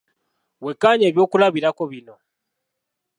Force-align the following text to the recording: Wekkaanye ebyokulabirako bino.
Wekkaanye 0.65 1.05
ebyokulabirako 1.07 1.83
bino. 1.91 2.15